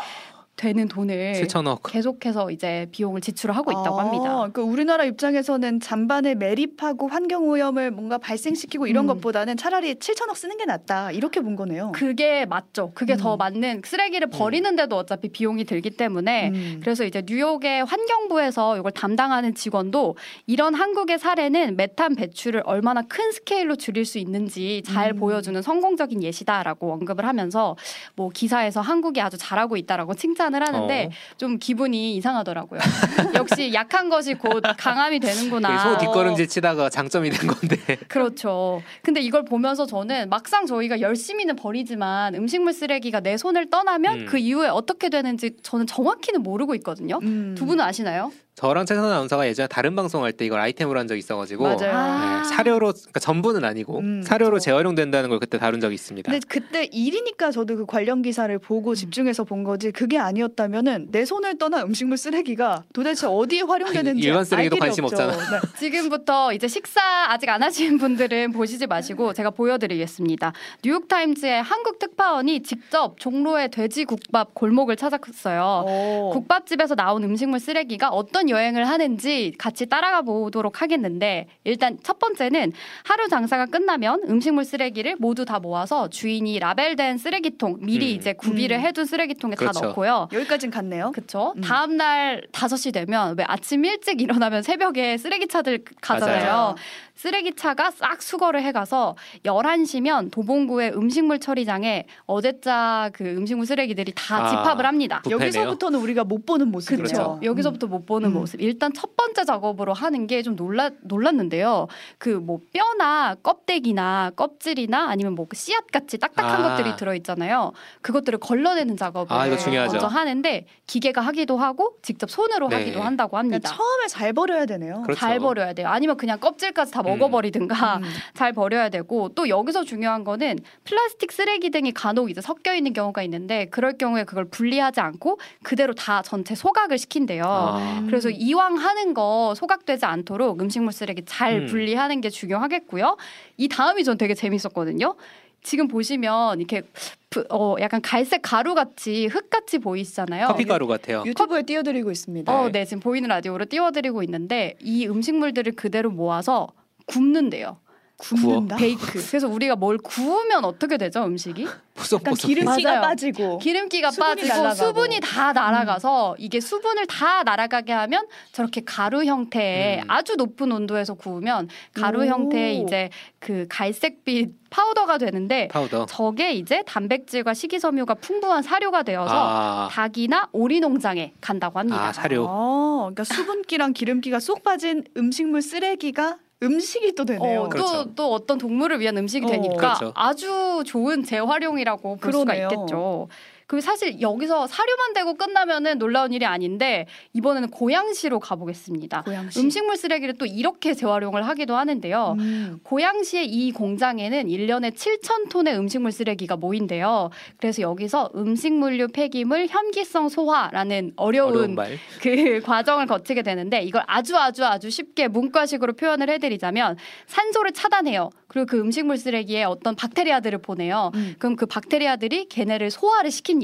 되는 0.55 0.87
돈을 0.87 1.33
7천억. 1.33 1.81
계속해서 1.83 2.51
이제 2.51 2.87
비용을 2.91 3.21
지출을 3.21 3.55
하고 3.55 3.71
있다고 3.71 3.99
아, 3.99 4.05
합니다. 4.05 4.35
그러니까 4.35 4.61
우리나라 4.61 5.03
입장에서는 5.03 5.79
잔반에 5.79 6.35
매립하고 6.35 7.07
환경 7.07 7.49
오염을 7.49 7.89
뭔가 7.91 8.19
발생시키고 8.19 8.85
이런 8.85 9.05
음. 9.05 9.07
것보다는 9.07 9.57
차라리 9.57 9.95
7천억 9.95 10.35
쓰는 10.35 10.57
게 10.57 10.65
낫다 10.65 11.11
이렇게 11.11 11.41
본 11.41 11.55
거네요. 11.55 11.91
그게 11.93 12.45
맞죠. 12.45 12.91
그게 12.93 13.17
더 13.17 13.35
음. 13.35 13.37
맞는 13.39 13.81
쓰레기를 13.83 14.29
버리는데도 14.29 14.95
어차피 14.95 15.29
비용이 15.29 15.63
들기 15.65 15.89
때문에 15.89 16.49
음. 16.49 16.79
그래서 16.81 17.03
이제 17.03 17.23
뉴욕의 17.25 17.85
환경부에서 17.85 18.77
이걸 18.77 18.91
담당하는 18.91 19.55
직원도 19.55 20.15
이런 20.45 20.75
한국의 20.75 21.17
사례는 21.17 21.77
메탄 21.77 22.15
배출을 22.15 22.61
얼마나 22.65 23.01
큰 23.01 23.31
스케일로 23.31 23.75
줄일 23.75 24.05
수 24.05 24.19
있는지 24.19 24.83
잘 24.85 25.11
음. 25.13 25.17
보여주는 25.17 25.59
성공적인 25.59 26.21
예시다라고 26.21 26.93
언급을 26.93 27.25
하면서 27.25 27.75
뭐 28.15 28.29
기사에서 28.29 28.81
한국이 28.81 29.19
아주 29.19 29.37
잘하고 29.37 29.77
있다라고 29.77 30.13
칭찬 30.13 30.42
을 30.53 30.61
하는데 30.61 31.05
어. 31.05 31.09
좀 31.37 31.57
기분이 31.57 32.15
이상하더라고요. 32.15 32.79
역시 33.35 33.73
약한 33.73 34.09
것이 34.09 34.33
곧 34.33 34.61
강함이 34.77 35.19
되는구나. 35.19 35.79
소 35.79 35.97
뒷걸음질 35.97 36.47
치다가 36.47 36.89
장점이 36.89 37.29
된 37.29 37.47
건데. 37.47 37.77
그렇죠. 38.09 38.81
근데 39.01 39.21
이걸 39.21 39.45
보면서 39.45 39.85
저는 39.85 40.29
막상 40.29 40.65
저희가 40.65 40.99
열심히는 40.99 41.55
버리지만 41.55 42.35
음식물 42.35 42.73
쓰레기가 42.73 43.21
내 43.21 43.37
손을 43.37 43.69
떠나면 43.69 44.21
음. 44.21 44.25
그 44.25 44.37
이후에 44.37 44.67
어떻게 44.67 45.09
되는지 45.09 45.57
저는 45.63 45.87
정확히는 45.87 46.43
모르고 46.43 46.75
있거든요. 46.75 47.19
음. 47.23 47.55
두 47.57 47.65
분은 47.65 47.83
아시나요? 47.83 48.31
저랑 48.55 48.85
최선 48.85 49.05
아나운서가 49.05 49.47
예전에 49.47 49.67
다른 49.67 49.95
방송할 49.95 50.31
때 50.31 50.45
이걸 50.45 50.59
아이템으로 50.59 50.99
한 50.99 51.07
적이 51.07 51.19
있어가지고 51.19 51.63
맞아요. 51.63 51.91
아. 51.91 52.41
네, 52.43 52.49
사료로 52.49 52.93
그러니까 52.93 53.19
전부는 53.19 53.65
아니고 53.65 53.99
음, 53.99 54.21
사료로 54.21 54.51
그렇죠. 54.51 54.65
재활용된다는 54.65 55.29
걸 55.29 55.39
그때 55.39 55.57
다룬 55.57 55.79
적이 55.79 55.95
있습니다. 55.95 56.31
근데 56.31 56.45
그때 56.47 56.85
일이니까 56.85 57.49
저도 57.49 57.77
그 57.77 57.85
관련 57.87 58.21
기사를 58.21 58.57
보고 58.59 58.91
음. 58.91 58.95
집중해서 58.95 59.43
본 59.43 59.63
거지 59.63 59.91
그게 59.91 60.19
아니었다면은 60.19 61.07
내 61.09 61.25
손을 61.25 61.57
떠난 61.57 61.81
음식물 61.87 62.17
쓰레기가 62.17 62.83
도대체 62.93 63.25
어디에 63.25 63.61
활용되는지 63.61 64.21
일반 64.21 64.45
쓰레기도 64.45 64.77
관심 64.77 65.05
없죠. 65.05 65.23
없잖아. 65.23 65.59
네. 65.59 65.67
지금부터 65.79 66.53
이제 66.53 66.67
식사 66.67 67.01
아직 67.29 67.49
안 67.49 67.63
하신 67.63 67.97
분들은 67.97 68.51
보시지 68.51 68.85
마시고 68.85 69.33
제가 69.33 69.49
보여드리겠습니다. 69.49 70.53
뉴욕 70.83 71.07
타임즈의 71.07 71.63
한국 71.63 71.97
특파원이 71.97 72.61
직접 72.61 73.19
종로의 73.19 73.71
돼지 73.71 74.05
국밥 74.05 74.53
골목을 74.53 74.95
찾았어요. 74.95 75.85
오. 75.87 76.29
국밥집에서 76.33 76.93
나온 76.93 77.23
음식물 77.23 77.59
쓰레기가 77.59 78.09
어떤 78.09 78.42
여행을 78.49 78.87
하는지 78.87 79.53
같이 79.57 79.85
따라가 79.85 80.21
보도록 80.21 80.81
하겠는데 80.81 81.47
일단 81.63 81.97
첫 82.03 82.19
번째는 82.19 82.71
하루 83.03 83.27
장사가 83.27 83.65
끝나면 83.67 84.21
음식물 84.29 84.65
쓰레기를 84.65 85.15
모두 85.19 85.45
다 85.45 85.59
모아서 85.59 86.09
주인이 86.09 86.57
라벨된 86.59 87.17
쓰레기통 87.17 87.77
미리 87.81 88.13
음. 88.13 88.17
이제 88.19 88.33
구비를 88.33 88.77
음. 88.77 88.81
해둔 88.81 89.05
쓰레기통에 89.05 89.55
그렇죠. 89.55 89.79
다 89.79 89.87
넣고요. 89.87 90.27
여기까진 90.33 90.71
갔네요. 90.71 91.11
그쵸. 91.13 91.53
음. 91.57 91.61
다음 91.61 91.97
날 91.97 92.43
5시 92.51 92.93
되면 92.93 93.35
왜 93.37 93.43
아침 93.47 93.83
일찍 93.85 94.21
일어나면 94.21 94.61
새벽에 94.63 95.17
쓰레기차들 95.17 95.83
가잖아요. 96.01 96.45
맞아요. 96.45 96.75
쓰레기차가 97.15 97.91
싹 97.91 98.21
수거를 98.23 98.63
해 98.63 98.71
가서 98.71 99.15
11시면 99.45 100.31
도봉구의 100.31 100.93
음식물 100.95 101.39
처리장에 101.39 102.05
어제자 102.25 103.11
그 103.13 103.23
음식물 103.23 103.65
쓰레기들이 103.67 104.13
다 104.15 104.43
아. 104.45 104.49
집합을 104.49 104.85
합니다. 104.85 105.21
부- 105.23 105.29
부패네요. 105.29 105.45
여기서부터는 105.45 105.99
우리가 105.99 106.23
못 106.23 106.45
보는 106.45 106.69
모습이죠. 106.71 107.03
그렇죠. 107.03 107.39
여기서부터 107.43 107.87
못 107.87 108.05
보는 108.05 108.32
음. 108.33 108.39
모습. 108.39 108.61
일단 108.61 108.91
첫 108.93 109.15
번째 109.15 109.45
작업으로 109.45 109.93
하는 109.93 110.27
게 110.27 110.43
좀 110.43 110.55
놀라 110.55 110.89
놀랐는데요. 111.03 111.87
그 112.17 112.29
뭐 112.43 112.59
뼈나 112.73 113.35
껍데기나 113.41 114.31
껍질이나 114.35 115.07
아니면 115.09 115.33
뭐그 115.35 115.55
씨앗 115.55 115.87
같이 115.91 116.17
딱딱한 116.17 116.65
아. 116.65 116.69
것들이 116.75 116.95
들어 116.97 117.15
있잖아요. 117.15 117.71
그것들을 118.01 118.39
걸러내는 118.39 118.97
작업을 118.97 119.31
아, 119.35 119.45
이거 119.47 119.55
중요하죠. 119.57 119.93
먼저 119.93 120.07
하는데 120.07 120.65
기계가 120.87 121.21
하기도 121.21 121.57
하고 121.57 121.95
직접 122.01 122.29
손으로 122.29 122.67
네. 122.69 122.77
하기도 122.77 123.01
한다고 123.01 123.31
그러니까 123.31 123.55
합니다. 123.55 123.69
처음에 123.69 124.07
잘 124.07 124.33
버려야 124.33 124.65
되네요. 124.65 125.03
그렇죠. 125.03 125.19
잘 125.19 125.39
버려야 125.39 125.73
돼요. 125.73 125.87
아니면 125.87 126.17
그냥 126.17 126.39
껍질까지 126.39 126.91
다 126.91 127.01
먹어버리든가 127.03 127.97
음. 127.97 128.03
잘 128.33 128.51
버려야 128.53 128.89
되고 128.89 129.29
또 129.29 129.47
여기서 129.47 129.83
중요한 129.83 130.23
거는 130.23 130.59
플라스틱 130.83 131.31
쓰레기 131.31 131.69
등이 131.69 131.93
간혹 131.93 132.29
이제 132.29 132.41
섞여 132.41 132.73
있는 132.75 132.91
경우가 132.93 133.23
있는데 133.23 133.65
그럴 133.65 133.93
경우에 133.97 134.23
그걸 134.25 134.45
분리하지 134.45 134.99
않고 134.99 135.39
그대로 135.63 135.93
다 135.93 136.21
전체 136.23 136.55
소각을 136.55 136.97
시킨대요. 136.97 137.43
아. 137.45 138.03
그래서 138.07 138.22
이왕 138.29 138.75
하는 138.77 139.13
거 139.13 139.53
소각되지 139.55 140.05
않도록 140.05 140.59
음식물 140.61 140.93
쓰레기 140.93 141.23
잘 141.25 141.61
음. 141.61 141.65
분리하는 141.67 142.21
게 142.21 142.29
중요하겠고요. 142.29 143.17
이 143.57 143.67
다음이 143.67 144.03
전 144.03 144.17
되게 144.17 144.33
재밌었거든요. 144.33 145.15
지금 145.61 145.87
보시면 145.87 146.59
이렇게 146.59 146.81
부- 147.29 147.45
어 147.49 147.75
약간 147.79 148.01
갈색 148.01 148.41
가루 148.43 148.75
같이 148.75 149.27
흙 149.27 149.49
같이 149.49 149.77
보이시잖아요. 149.79 150.47
커피 150.47 150.65
가루 150.65 150.87
같아요. 150.87 151.23
유튜브에 151.25 151.61
띄워드리고 151.63 152.11
있습니다. 152.11 152.53
어, 152.53 152.69
네, 152.69 152.83
지금 152.83 152.99
보이는 152.99 153.29
라디오로 153.29 153.65
띄워드리고 153.65 154.23
있는데 154.23 154.75
이 154.81 155.07
음식물들을 155.07 155.71
그대로 155.73 156.11
모아서 156.11 156.67
굽는데요. 157.05 157.77
굽는다. 158.17 158.77
베이크. 158.77 159.25
그래서 159.27 159.47
우리가 159.47 159.75
뭘 159.75 159.97
구우면 159.97 160.63
어떻게 160.65 160.97
되죠, 160.97 161.23
음식이? 161.25 161.63
약간 161.63 161.81
보석보석. 161.95 162.47
기름기가 162.47 162.89
맞아요. 162.91 163.01
빠지고 163.01 163.57
기름기가 163.59 164.11
수분이 164.11 164.27
빠지고 164.41 164.47
날아가고. 164.47 164.75
수분이 164.75 165.19
다 165.21 165.51
날아가서 165.53 166.35
이게 166.39 166.59
수분을 166.59 167.05
다 167.07 167.43
날아가게 167.43 167.91
하면 167.91 168.25
저렇게 168.51 168.81
가루 168.85 169.25
형태의 169.25 170.01
음. 170.01 170.05
아주 170.09 170.35
높은 170.35 170.71
온도에서 170.71 171.15
구우면 171.15 171.69
가루 171.93 172.21
오. 172.21 172.25
형태의 172.25 172.79
이제 172.81 173.09
그 173.39 173.65
갈색빛 173.69 174.69
파우더가 174.69 175.17
되는데 175.17 175.67
파우더. 175.67 176.05
저게 176.07 176.53
이제 176.53 176.81
단백질과 176.85 177.53
식이섬유가 177.53 178.15
풍부한 178.15 178.63
사료가 178.63 179.03
되어서 179.03 179.33
아, 179.35 179.89
닭이나 179.91 180.49
오리 180.51 180.79
농장에 180.79 181.33
간다고 181.41 181.77
합니다. 181.79 182.07
아 182.07 182.13
사료. 182.13 182.47
아, 182.49 182.97
그러니까 183.01 183.23
수분기랑 183.23 183.93
기름기가 183.93 184.39
쏙 184.39 184.63
빠진 184.63 185.03
음식물 185.17 185.61
쓰레기가 185.61 186.37
음식이 186.63 187.13
또 187.15 187.25
되네요. 187.25 187.63
어, 187.63 187.69
그렇죠. 187.69 188.03
또, 188.05 188.15
또 188.15 188.33
어떤 188.33 188.57
동물을 188.57 188.99
위한 188.99 189.17
음식이 189.17 189.45
어, 189.45 189.49
되니까 189.49 189.77
그렇죠. 189.77 190.11
아주 190.15 190.83
좋은 190.85 191.23
재활용이라고 191.23 192.15
볼 192.17 192.33
수가 192.33 192.53
그러네요. 192.55 192.69
있겠죠. 192.69 193.27
그 193.73 193.81
사실 193.81 194.21
여기서 194.21 194.67
사료만 194.67 195.13
대고 195.15 195.33
끝나면은 195.33 195.97
놀라운 195.97 196.31
일이 196.31 196.45
아닌데 196.45 197.07
이번에는 197.33 197.71
고양시로 197.71 198.39
가보겠습니다. 198.39 199.23
고양시. 199.23 199.59
음식물 199.59 199.97
쓰레기를 199.97 200.35
또 200.35 200.45
이렇게 200.45 200.93
재활용을 200.93 201.47
하기도 201.47 201.75
하는데요. 201.75 202.35
음. 202.37 202.79
고양시의 202.83 203.47
이 203.47 203.71
공장에는 203.71 204.45
1년에 204.45 204.93
7천 204.93 205.49
톤의 205.49 205.75
음식물 205.75 206.11
쓰레기가 206.11 206.55
모인대요. 206.55 207.31
그래서 207.57 207.81
여기서 207.81 208.29
음식물류 208.35 209.07
폐기물 209.07 209.65
현기성 209.65 210.29
소화라는 210.29 211.13
어려운 211.15 211.53
어려운 211.53 211.73
말. 211.73 211.97
그 212.21 212.61
과정을 212.63 213.07
거치게 213.07 213.41
되는데 213.41 213.81
이걸 213.81 214.03
아주 214.05 214.37
아주 214.37 214.63
아주 214.65 214.91
쉽게 214.91 215.29
문과식으로 215.29 215.93
표현을 215.93 216.29
해드리자면 216.29 216.97
산소를 217.25 217.71
차단해요. 217.71 218.29
그리고 218.53 218.67
그 218.67 218.79
음식물 218.79 219.17
쓰레기에 219.17 219.63
어떤 219.63 219.95
박테리아들을 219.95 220.59
보내요. 220.59 221.09
음. 221.15 221.33
그럼 221.39 221.55
그 221.55 221.65
박테리아들이 221.65 222.49
걔네를 222.49 222.91
소화를 222.91 223.31
시킵니다. 223.31 223.62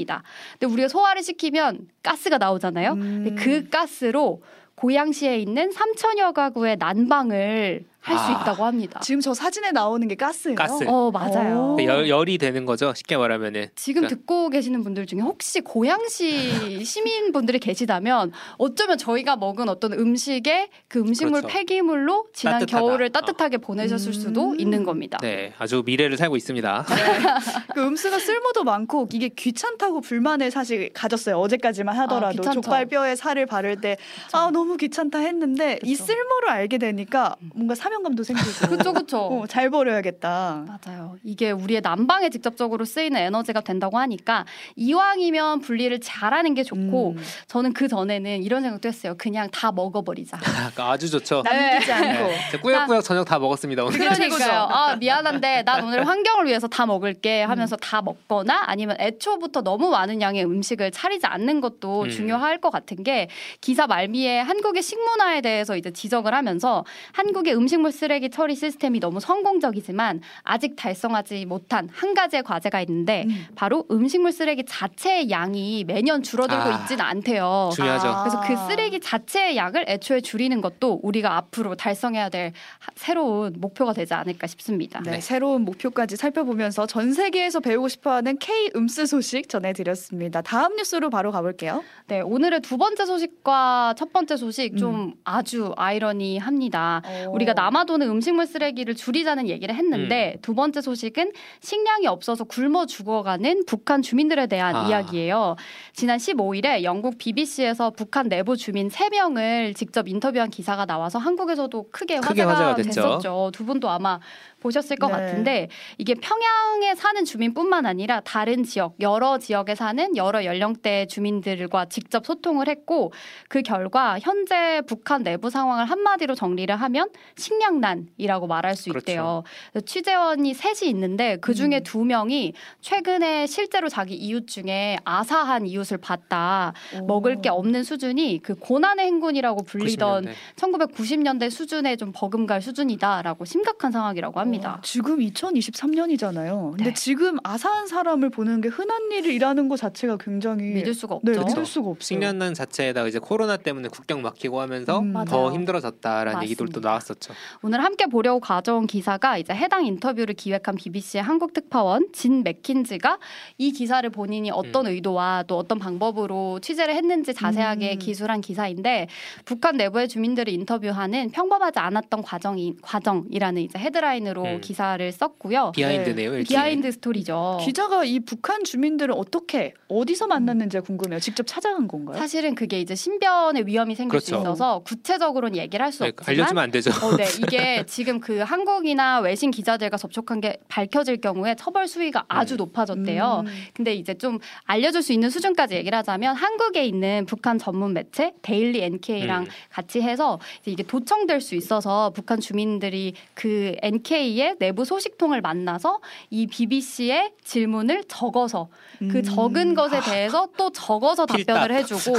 근데 0.58 0.72
우리가 0.72 0.88
소화를 0.88 1.22
시키면 1.22 1.88
가스가 2.02 2.38
나오잖아요. 2.38 2.94
근데 2.94 3.30
음. 3.30 3.36
그 3.36 3.68
가스로 3.68 4.42
고양시에 4.76 5.38
있는 5.38 5.70
3천여 5.70 6.32
가구의 6.32 6.76
난방을 6.78 7.84
할수 8.00 8.24
아. 8.24 8.40
있다고 8.42 8.64
합니다. 8.64 9.00
지금 9.00 9.20
저 9.20 9.34
사진에 9.34 9.72
나오는 9.72 10.06
게 10.08 10.14
가스예요. 10.14 10.56
가스. 10.56 10.84
어 10.88 11.10
맞아요. 11.10 11.76
오. 11.78 11.84
열, 11.84 12.08
열이 12.08 12.38
되는 12.38 12.64
거죠. 12.64 12.92
쉽게 12.94 13.16
말하면은. 13.16 13.68
지금 13.76 14.02
그러니까 14.02 14.16
듣고 14.20 14.48
계시는 14.48 14.82
분들 14.82 15.06
중에 15.06 15.20
혹시 15.20 15.60
고양시 15.60 16.82
시민분들이 16.84 17.58
계시다면 17.58 18.32
어쩌면 18.58 18.96
저희가 18.98 19.36
먹은 19.36 19.68
어떤 19.68 19.92
음식에 19.92 20.70
그 20.88 21.00
음식물 21.00 21.42
그렇죠. 21.42 21.58
폐기물로 21.58 22.28
지난 22.32 22.60
따뜻하다. 22.60 22.78
겨울을 22.80 23.10
따뜻하게 23.10 23.58
보내셨을 23.58 24.08
음. 24.08 24.12
수도 24.12 24.54
있는 24.56 24.84
겁니다. 24.84 25.18
네, 25.20 25.52
아주 25.58 25.82
미래를 25.84 26.16
살고 26.16 26.36
있습니다. 26.36 26.86
그 27.74 27.82
음수가 27.86 28.18
쓸모도 28.18 28.64
많고 28.64 29.08
이게 29.12 29.28
귀찮다고 29.28 30.00
불만을 30.00 30.50
사실 30.50 30.90
가졌어요. 30.94 31.36
어제까지만 31.38 31.96
하더라도 32.00 32.48
아. 32.48 32.52
족발뼈에 32.52 33.16
살을 33.16 33.46
바를 33.46 33.80
때 33.80 33.96
아 34.32 34.50
너무 34.52 34.76
귀찮다 34.76 35.18
했는데 35.18 35.78
이 35.82 35.92
그쵸. 35.94 36.04
쓸모를 36.04 36.48
알게 36.50 36.78
되니까 36.78 37.36
뭔가 37.54 37.74
사명감도 37.90 38.22
생기고 38.22 38.46
그쵸 38.70 38.92
그쵸. 38.92 39.18
어, 39.18 39.46
잘 39.48 39.68
버려야겠다. 39.70 40.64
맞아요. 40.66 41.16
이게 41.24 41.50
우리의 41.50 41.80
난방에 41.80 42.30
직접적으로 42.30 42.84
쓰이는 42.84 43.20
에너지가 43.20 43.60
된다고 43.62 43.98
하니까 43.98 44.46
이왕이면 44.76 45.60
분리를 45.60 45.98
잘하는 46.00 46.54
게 46.54 46.62
좋고 46.62 47.14
음. 47.16 47.22
저는 47.48 47.72
그 47.72 47.88
전에는 47.88 48.42
이런 48.42 48.62
생각도 48.62 48.88
했어요. 48.88 49.14
그냥 49.18 49.50
다 49.50 49.72
먹어버리자. 49.72 50.38
아, 50.76 50.90
아주 50.92 51.10
좋죠. 51.10 51.42
남기지 51.44 51.92
않고 51.92 52.28
네, 52.52 52.58
꾸역꾸역 52.62 53.02
저녁 53.02 53.24
다 53.24 53.38
먹었습니다 53.38 53.84
오늘. 53.84 53.98
그러니까요. 53.98 54.68
아 54.70 54.96
미안한데 54.96 55.64
난 55.64 55.84
오늘 55.84 56.06
환경을 56.06 56.46
위해서 56.46 56.68
다 56.68 56.86
먹을게 56.86 57.42
하면서 57.42 57.76
다 57.76 58.02
먹거나 58.02 58.64
아니면 58.66 58.96
애초부터 59.00 59.62
너무 59.62 59.90
많은 59.90 60.20
양의 60.22 60.44
음식을 60.44 60.92
차리지 60.92 61.26
않는 61.26 61.60
것도 61.60 62.02
음. 62.04 62.10
중요할 62.10 62.60
것 62.60 62.70
같은 62.70 63.02
게 63.02 63.28
기사 63.60 63.86
말미에 63.88 64.40
한국의 64.40 64.82
식문화에 64.82 65.40
대해서 65.40 65.76
이제 65.76 65.90
지적을 65.90 66.34
하면서 66.34 66.84
한국의 67.12 67.56
음식 67.56 67.79
물 67.80 67.92
쓰레기 67.92 68.30
처리 68.30 68.54
시스템이 68.54 69.00
너무 69.00 69.20
성공적이지만 69.20 70.20
아직 70.42 70.76
달성하지 70.76 71.44
못한 71.46 71.88
한 71.92 72.14
가지의 72.14 72.42
과제가 72.42 72.80
있는데 72.82 73.24
음. 73.28 73.46
바로 73.54 73.84
음식물 73.90 74.32
쓰레기 74.32 74.64
자체의 74.64 75.30
양이 75.30 75.84
매년 75.84 76.22
줄어들고 76.22 76.62
아. 76.62 76.80
있지는 76.80 77.04
않대요. 77.04 77.70
중요하죠. 77.74 78.08
아. 78.08 78.22
그래서 78.24 78.40
그 78.46 78.68
쓰레기 78.68 79.00
자체의 79.00 79.56
양을 79.56 79.84
애초에 79.88 80.20
줄이는 80.20 80.60
것도 80.60 81.00
우리가 81.02 81.36
앞으로 81.36 81.74
달성해야 81.74 82.28
될 82.28 82.52
하- 82.78 82.92
새로운 82.96 83.54
목표가 83.58 83.92
되지 83.92 84.14
않을까 84.14 84.46
싶습니다. 84.46 85.00
네, 85.00 85.12
네. 85.12 85.20
새로운 85.20 85.62
목표까지 85.64 86.16
살펴보면서 86.16 86.86
전 86.86 87.12
세계에서 87.12 87.60
배우고 87.60 87.88
싶어하는 87.88 88.38
K 88.38 88.70
음스 88.76 89.06
소식 89.06 89.48
전해드렸습니다. 89.48 90.42
다음 90.42 90.76
뉴스로 90.76 91.10
바로 91.10 91.30
가볼게요. 91.32 91.82
네, 92.06 92.20
오늘의 92.20 92.60
두 92.60 92.76
번째 92.76 93.06
소식과 93.06 93.94
첫 93.96 94.12
번째 94.12 94.36
소식 94.36 94.76
좀 94.76 94.94
음. 94.94 95.14
아주 95.24 95.72
아이러니합니다. 95.76 97.02
어. 97.04 97.30
우리가 97.30 97.54
남 97.54 97.69
아도는 97.76 98.08
음식물 98.08 98.46
쓰레기를 98.46 98.94
줄이자는 98.94 99.48
얘기를 99.48 99.74
했는데 99.74 100.36
두 100.42 100.54
번째 100.54 100.80
소식은 100.80 101.32
식량이 101.60 102.06
없어서 102.06 102.44
굶어 102.44 102.86
죽어가는 102.86 103.64
북한 103.66 104.02
주민들에 104.02 104.46
대한 104.46 104.76
아. 104.76 104.88
이야기예요. 104.88 105.56
지난 105.92 106.18
15일에 106.18 106.82
영국 106.82 107.18
BBC에서 107.18 107.90
북한 107.90 108.28
내부 108.28 108.56
주민 108.56 108.88
3명을 108.88 109.74
직접 109.76 110.08
인터뷰한 110.08 110.50
기사가 110.50 110.86
나와서 110.86 111.18
한국에서도 111.18 111.88
크게 111.90 112.16
크게 112.20 112.42
화제가, 112.42 112.52
화제가 112.52 112.74
됐죠. 112.76 112.90
됐었죠. 112.90 113.50
두 113.52 113.64
분도 113.64 113.88
아마 113.88 114.20
보셨을 114.60 114.96
것 114.96 115.06
네. 115.08 115.12
같은데 115.12 115.68
이게 115.98 116.14
평양에 116.14 116.94
사는 116.94 117.24
주민뿐만 117.24 117.86
아니라 117.86 118.20
다른 118.20 118.62
지역 118.62 118.94
여러 119.00 119.38
지역에 119.38 119.74
사는 119.74 120.16
여러 120.16 120.44
연령대 120.44 121.06
주민들과 121.06 121.86
직접 121.86 122.26
소통을 122.26 122.68
했고 122.68 123.12
그 123.48 123.62
결과 123.62 124.18
현재 124.18 124.82
북한 124.86 125.22
내부 125.22 125.50
상황을 125.50 125.86
한마디로 125.86 126.34
정리를 126.34 126.74
하면 126.74 127.08
식량 127.36 127.59
난이라고 127.80 128.46
말할 128.46 128.74
수 128.76 128.90
그렇죠. 128.90 128.98
있대요. 129.10 129.42
취재원이 129.84 130.54
셋이 130.54 130.88
있는데 130.90 131.36
그 131.40 131.54
중에 131.54 131.78
음. 131.78 131.82
두 131.84 132.04
명이 132.04 132.54
최근에 132.80 133.46
실제로 133.46 133.88
자기 133.88 134.14
이웃 134.14 134.46
중에 134.46 134.98
아사한 135.04 135.66
이웃을 135.66 135.98
봤다. 135.98 136.72
오. 137.00 137.06
먹을 137.06 137.40
게 137.42 137.48
없는 137.48 137.84
수준이 137.84 138.40
그 138.42 138.54
고난의 138.54 139.06
행군이라고 139.06 139.62
불리던 139.64 140.24
90년대. 140.24 140.34
1990년대 140.56 141.50
수준에 141.50 141.96
좀 141.96 142.12
버금갈 142.14 142.62
수준이다라고 142.62 143.44
심각한 143.44 143.92
상황이라고 143.92 144.40
합니다. 144.40 144.76
어, 144.78 144.80
지금 144.82 145.18
2023년이잖아요. 145.18 146.70
근데 146.76 146.84
네. 146.84 146.94
지금 146.94 147.38
아사한 147.42 147.86
사람을 147.86 148.30
보는 148.30 148.60
게 148.60 148.68
흔한 148.68 149.10
일이라는 149.12 149.68
것 149.68 149.76
자체가 149.76 150.16
굉장히 150.18 150.64
믿을 150.72 150.94
수가 150.94 151.18
네, 151.22 151.32
없죠. 151.32 151.46
믿을 151.46 151.66
수가 151.66 151.90
없어요. 151.90 152.06
식량난 152.06 152.54
자체에다가 152.54 153.08
이제 153.08 153.18
코로나 153.18 153.56
때문에 153.56 153.88
국경 153.88 154.22
막히고 154.22 154.60
하면서 154.60 154.98
음. 155.00 155.12
더 155.12 155.24
맞아요. 155.24 155.52
힘들어졌다라는 155.54 156.42
얘기들도 156.44 156.70
맞습니다. 156.80 156.88
나왔었죠. 156.88 157.34
오늘 157.62 157.82
함께 157.82 158.06
보려고 158.06 158.40
가져온 158.40 158.86
기사가 158.86 159.38
이제 159.38 159.52
해당 159.54 159.84
인터뷰를 159.84 160.34
기획한 160.34 160.74
BBC의 160.76 161.22
한국 161.22 161.52
특파원 161.52 162.08
진 162.12 162.42
맥킨즈가 162.42 163.18
이 163.58 163.72
기사를 163.72 164.08
본인이 164.10 164.50
어떤 164.50 164.86
음. 164.86 164.92
의도와 164.92 165.44
또 165.46 165.58
어떤 165.58 165.78
방법으로 165.78 166.60
취재를 166.60 166.94
했는지 166.94 167.34
자세하게 167.34 167.94
음. 167.94 167.98
기술한 167.98 168.40
기사인데 168.40 169.08
북한 169.44 169.76
내부의 169.76 170.08
주민들을 170.08 170.52
인터뷰하는 170.52 171.30
평범하지 171.30 171.78
않았던 171.78 172.22
과정이 172.22 172.74
과정이라는 172.82 173.62
이제 173.62 173.78
헤드라인으로 173.78 174.42
음. 174.42 174.60
기사를 174.60 175.10
썼고요. 175.12 175.72
behind네요. 175.74 176.30
일종의. 176.30 176.44
behind 176.44 176.90
story죠. 176.92 177.58
기자가 177.62 178.04
이 178.04 178.20
북한 178.20 178.64
주민들을 178.64 179.14
어떻게 179.16 179.74
어디서 179.88 180.26
만났는지 180.26 180.80
궁금해요. 180.80 181.20
직접 181.20 181.46
찾아간 181.46 181.88
건가요? 181.88 182.16
사실은 182.16 182.54
그게 182.54 182.80
이제 182.80 182.94
신변의 182.94 183.66
위험이 183.66 183.94
생길 183.94 184.20
수 184.20 184.30
그렇죠. 184.30 184.42
있어서 184.42 184.78
구체적으로는 184.80 185.56
얘기를 185.56 185.84
할수 185.84 186.04
네, 186.04 186.10
없지만 186.10 186.28
알려주면 186.38 186.64
안 186.64 186.70
되죠. 186.70 186.90
어, 186.90 187.16
네. 187.16 187.24
이게 187.40 187.84
지금 187.86 188.20
그 188.20 188.38
한국이나 188.40 189.20
외신 189.20 189.50
기자들과 189.50 189.96
접촉한 189.96 190.40
게 190.40 190.58
밝혀질 190.68 191.20
경우에 191.20 191.54
처벌 191.54 191.88
수위가 191.88 192.24
아주 192.28 192.54
음. 192.54 192.56
높아졌대요. 192.58 193.44
음. 193.46 193.52
근데 193.72 193.94
이제 193.94 194.14
좀 194.14 194.38
알려줄 194.64 195.02
수 195.02 195.12
있는 195.12 195.30
수준까지 195.30 195.74
얘기를 195.74 195.96
하자면 195.98 196.36
한국에 196.36 196.84
있는 196.84 197.24
북한 197.26 197.58
전문 197.58 197.94
매체 197.94 198.32
데일리 198.42 198.82
NK랑 198.82 199.44
음. 199.44 199.48
같이 199.70 200.02
해서 200.02 200.38
이게 200.66 200.82
도청될 200.82 201.40
수 201.40 201.54
있어서 201.54 202.10
북한 202.10 202.40
주민들이 202.40 203.14
그 203.34 203.74
NK의 203.82 204.56
내부 204.58 204.84
소식통을 204.84 205.40
만나서 205.40 206.00
이 206.28 206.46
BBC의 206.46 207.32
질문을 207.42 208.04
적어서 208.08 208.68
그 208.98 209.18
음. 209.18 209.22
적은 209.22 209.74
것에 209.74 210.00
대해서 210.00 210.48
또 210.56 210.70
적어서 210.70 211.24
답변을. 211.26 211.70
해주고 211.70 212.12